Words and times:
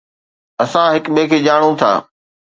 اسان 0.63 0.85
هڪ 0.95 1.03
ٻئي 1.13 1.25
کي 1.31 1.37
ڄاڻون 1.45 1.73
ٿا 1.79 1.91